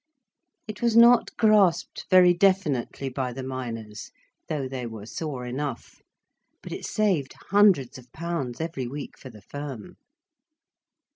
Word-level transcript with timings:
It 0.67 0.81
was 0.81 0.97
not 0.97 1.29
grasped 1.37 2.07
very 2.09 2.33
definitely 2.33 3.07
by 3.07 3.31
the 3.31 3.43
miners, 3.43 4.09
though 4.49 4.67
they 4.67 4.87
were 4.87 5.05
sore 5.05 5.45
enough. 5.45 6.01
But 6.63 6.71
it 6.71 6.85
saved 6.87 7.35
hundreds 7.51 7.99
of 7.99 8.11
pounds 8.11 8.59
every 8.59 8.87
week 8.87 9.15
for 9.15 9.29
the 9.29 9.43
firm. 9.43 9.97